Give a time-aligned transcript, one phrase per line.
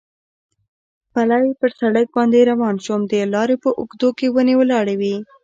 [1.13, 5.15] پلی پر سړک باندې روان شوم، د لارې په اوږدو کې ونې ولاړې وې.